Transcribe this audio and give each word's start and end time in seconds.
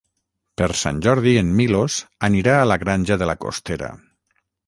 Per 0.61 0.67
Sant 0.83 1.01
Jordi 1.07 1.33
en 1.41 1.51
Milos 1.59 1.99
anirà 2.29 2.57
a 2.61 2.65
la 2.71 2.79
Granja 2.87 3.21
de 3.25 3.31
la 3.33 3.39
Costera. 3.45 3.93